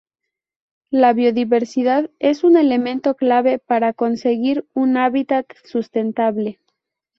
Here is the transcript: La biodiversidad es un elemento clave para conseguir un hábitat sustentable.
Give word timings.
La 0.89 1.13
biodiversidad 1.13 2.09
es 2.17 2.43
un 2.43 2.57
elemento 2.57 3.13
clave 3.13 3.59
para 3.59 3.93
conseguir 3.93 4.65
un 4.73 4.97
hábitat 4.97 5.45
sustentable. 5.63 6.57